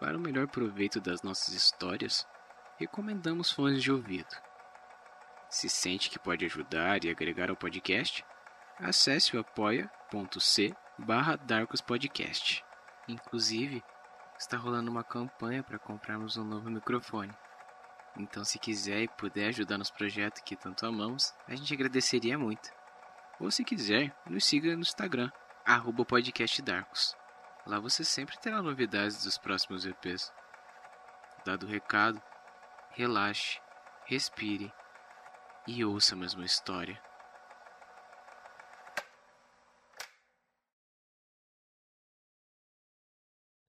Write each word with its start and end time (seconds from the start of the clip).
Para 0.00 0.16
o 0.16 0.20
melhor 0.20 0.46
proveito 0.46 1.00
das 1.00 1.22
nossas 1.22 1.54
histórias, 1.54 2.26
recomendamos 2.78 3.50
fones 3.50 3.82
de 3.82 3.90
ouvido. 3.90 4.28
Se 5.50 5.68
sente 5.68 6.08
que 6.08 6.18
pode 6.18 6.44
ajudar 6.44 7.04
e 7.04 7.10
agregar 7.10 7.50
ao 7.50 7.56
podcast, 7.56 8.24
acesse 8.78 9.36
o 9.36 9.40
apoia.c 9.40 10.74
barra. 10.98 11.38
Inclusive, 13.08 13.82
está 14.38 14.56
rolando 14.56 14.90
uma 14.90 15.02
campanha 15.02 15.64
para 15.64 15.78
comprarmos 15.78 16.36
um 16.36 16.44
novo 16.44 16.70
microfone. 16.70 17.32
Então, 18.16 18.44
se 18.44 18.58
quiser 18.58 19.02
e 19.02 19.08
puder 19.08 19.48
ajudar 19.48 19.78
nos 19.78 19.90
projetos 19.90 20.42
que 20.42 20.54
tanto 20.54 20.86
amamos, 20.86 21.34
a 21.46 21.56
gente 21.56 21.74
agradeceria 21.74 22.38
muito. 22.38 22.70
Ou 23.40 23.50
se 23.50 23.64
quiser, 23.64 24.14
nos 24.26 24.44
siga 24.44 24.74
no 24.74 24.82
Instagram, 24.82 25.30
arroba 25.64 26.04
podcastdarkos. 26.04 27.17
Lá 27.68 27.78
você 27.78 28.02
sempre 28.02 28.38
terá 28.38 28.62
novidades 28.62 29.24
dos 29.24 29.36
próximos 29.36 29.84
EPs. 29.84 30.32
Dado 31.44 31.66
o 31.66 31.68
recado, 31.68 32.18
relaxe, 32.92 33.60
respire 34.06 34.72
e 35.66 35.84
ouça 35.84 36.14
a 36.14 36.18
mesma 36.18 36.46
história. 36.46 36.98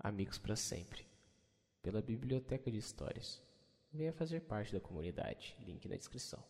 Amigos 0.00 0.38
para 0.38 0.56
sempre. 0.56 1.06
Pela 1.80 2.02
Biblioteca 2.02 2.72
de 2.72 2.78
Histórias. 2.78 3.40
Venha 3.92 4.12
fazer 4.12 4.40
parte 4.40 4.72
da 4.72 4.80
comunidade. 4.80 5.56
Link 5.60 5.88
na 5.88 5.94
descrição. 5.94 6.44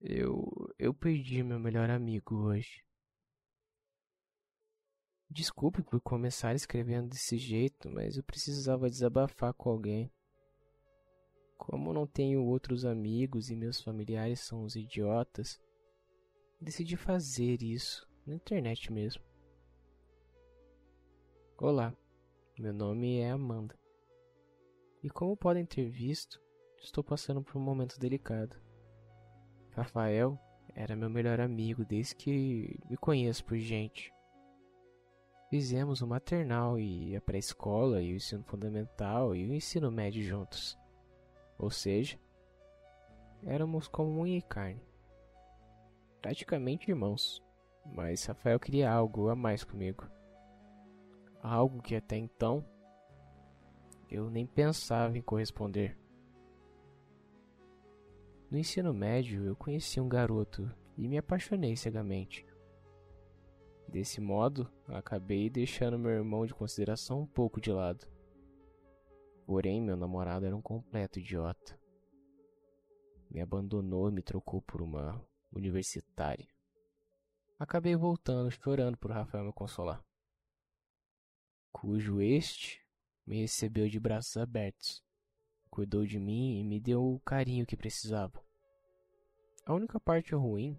Eu. 0.00 0.50
Eu 0.78 0.94
perdi 0.94 1.42
meu 1.42 1.58
melhor 1.58 1.90
amigo 1.90 2.34
hoje. 2.34 2.82
Desculpe 5.28 5.82
por 5.82 6.00
começar 6.00 6.54
escrevendo 6.54 7.10
desse 7.10 7.36
jeito, 7.36 7.90
mas 7.90 8.16
eu 8.16 8.22
precisava 8.24 8.88
desabafar 8.88 9.52
com 9.52 9.68
alguém. 9.68 10.10
Como 11.58 11.92
não 11.92 12.06
tenho 12.06 12.42
outros 12.42 12.86
amigos 12.86 13.50
e 13.50 13.54
meus 13.54 13.82
familiares 13.82 14.40
são 14.40 14.64
uns 14.64 14.74
idiotas, 14.74 15.60
decidi 16.58 16.96
fazer 16.96 17.62
isso 17.62 18.08
na 18.26 18.34
internet 18.34 18.90
mesmo. 18.90 19.22
Olá, 21.58 21.94
meu 22.58 22.72
nome 22.72 23.18
é 23.18 23.30
Amanda. 23.30 23.78
E 25.02 25.10
como 25.10 25.36
podem 25.36 25.66
ter 25.66 25.90
visto, 25.90 26.42
estou 26.78 27.04
passando 27.04 27.42
por 27.42 27.58
um 27.58 27.62
momento 27.62 28.00
delicado. 28.00 28.69
Rafael 29.80 30.38
era 30.74 30.94
meu 30.94 31.08
melhor 31.08 31.40
amigo 31.40 31.86
desde 31.86 32.14
que 32.14 32.78
me 32.88 32.98
conheço 32.98 33.42
por 33.42 33.56
gente. 33.56 34.12
Fizemos 35.48 36.02
o 36.02 36.06
maternal 36.06 36.78
e 36.78 37.16
a 37.16 37.20
pré-escola 37.20 38.02
e 38.02 38.12
o 38.12 38.16
ensino 38.16 38.44
fundamental 38.44 39.34
e 39.34 39.48
o 39.48 39.54
ensino 39.54 39.90
médio 39.90 40.22
juntos. 40.22 40.78
Ou 41.58 41.70
seja, 41.70 42.18
éramos 43.42 43.88
como 43.88 44.20
unha 44.20 44.36
e 44.36 44.42
carne. 44.42 44.84
Praticamente 46.20 46.90
irmãos. 46.90 47.42
Mas 47.86 48.26
Rafael 48.26 48.60
queria 48.60 48.92
algo 48.92 49.30
a 49.30 49.34
mais 49.34 49.64
comigo. 49.64 50.06
Algo 51.42 51.80
que 51.80 51.96
até 51.96 52.18
então 52.18 52.62
eu 54.10 54.28
nem 54.28 54.46
pensava 54.46 55.16
em 55.16 55.22
corresponder. 55.22 55.96
No 58.50 58.58
ensino 58.58 58.92
médio, 58.92 59.44
eu 59.44 59.54
conheci 59.54 60.00
um 60.00 60.08
garoto 60.08 60.68
e 60.98 61.06
me 61.06 61.16
apaixonei 61.16 61.76
cegamente. 61.76 62.44
Desse 63.86 64.20
modo, 64.20 64.68
acabei 64.88 65.48
deixando 65.48 65.96
meu 65.96 66.10
irmão 66.10 66.44
de 66.44 66.52
consideração 66.52 67.20
um 67.20 67.26
pouco 67.26 67.60
de 67.60 67.70
lado. 67.70 68.08
Porém, 69.46 69.80
meu 69.80 69.96
namorado 69.96 70.46
era 70.46 70.56
um 70.56 70.60
completo 70.60 71.20
idiota. 71.20 71.78
Me 73.30 73.40
abandonou 73.40 74.08
e 74.08 74.12
me 74.12 74.22
trocou 74.22 74.60
por 74.60 74.82
uma 74.82 75.24
universitária. 75.52 76.48
Acabei 77.56 77.94
voltando 77.94 78.50
chorando 78.50 78.98
por 78.98 79.12
Rafael 79.12 79.44
me 79.44 79.52
consolar. 79.52 80.04
Cujo 81.70 82.20
este 82.20 82.84
me 83.24 83.42
recebeu 83.42 83.88
de 83.88 84.00
braços 84.00 84.36
abertos 84.36 85.04
cuidou 85.70 86.04
de 86.04 86.18
mim 86.18 86.58
e 86.58 86.64
me 86.64 86.80
deu 86.80 87.02
o 87.02 87.20
carinho 87.20 87.64
que 87.64 87.76
precisava. 87.76 88.42
A 89.64 89.72
única 89.72 90.00
parte 90.00 90.34
ruim 90.34 90.78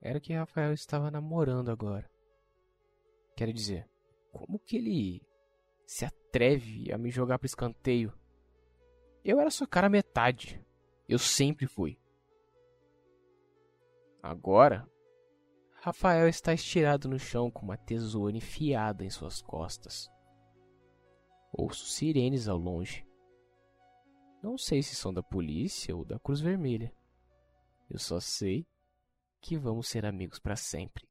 era 0.00 0.20
que 0.20 0.32
Rafael 0.32 0.72
estava 0.72 1.10
namorando 1.10 1.70
agora. 1.70 2.08
Quero 3.36 3.52
dizer, 3.52 3.88
como 4.32 4.58
que 4.58 4.76
ele 4.76 5.22
se 5.86 6.04
atreve 6.04 6.92
a 6.92 6.98
me 6.98 7.10
jogar 7.10 7.38
para 7.38 7.46
escanteio? 7.46 8.12
Eu 9.24 9.40
era 9.40 9.50
sua 9.50 9.66
cara 9.66 9.88
metade. 9.88 10.64
Eu 11.08 11.18
sempre 11.18 11.66
fui. 11.66 11.98
Agora, 14.22 14.88
Rafael 15.80 16.28
está 16.28 16.52
estirado 16.52 17.08
no 17.08 17.18
chão 17.18 17.50
com 17.50 17.62
uma 17.62 17.76
tesoura 17.76 18.36
enfiada 18.36 19.04
em 19.04 19.10
suas 19.10 19.40
costas. 19.40 20.10
Ouço 21.52 21.86
sirenes 21.86 22.48
ao 22.48 22.58
longe. 22.58 23.07
Não 24.42 24.56
sei 24.56 24.82
se 24.82 24.94
são 24.94 25.12
da 25.12 25.22
polícia 25.22 25.94
ou 25.96 26.04
da 26.04 26.18
Cruz 26.18 26.40
Vermelha. 26.40 26.92
Eu 27.90 27.98
só 27.98 28.20
sei 28.20 28.66
que 29.40 29.56
vamos 29.56 29.88
ser 29.88 30.06
amigos 30.06 30.38
para 30.38 30.56
sempre. 30.56 31.08